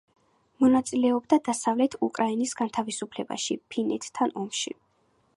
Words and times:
მონაწილეობდა 0.63 1.37
დასავლეთ 1.49 1.97
უკრაინის 2.07 2.53
განთავისუფლებაში, 2.61 3.57
ფინეთთან 3.75 4.33
ომში. 4.45 4.75